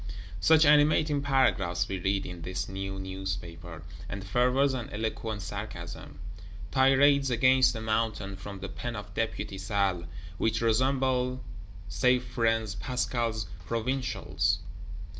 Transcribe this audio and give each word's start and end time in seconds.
Such 0.39 0.65
animating 0.65 1.21
paragraphs 1.21 1.87
we 1.87 1.99
read 1.99 2.25
in 2.25 2.41
this 2.41 2.67
new 2.67 2.97
Newspaper; 2.97 3.83
and 4.09 4.25
fervors 4.25 4.73
and 4.73 4.91
eloquent 4.91 5.43
sarcasm: 5.43 6.17
tirades 6.71 7.29
against 7.29 7.73
the 7.73 7.81
Mountain, 7.81 8.37
from 8.37 8.61
the 8.61 8.69
pen 8.69 8.95
of 8.95 9.13
Deputy 9.13 9.59
Salles; 9.59 10.05
which 10.39 10.59
resemble, 10.59 11.43
say 11.87 12.17
friends, 12.17 12.73
Pascal's 12.73 13.45
"Provincials." 13.67 14.57